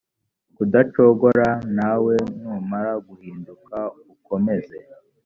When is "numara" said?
2.41-2.91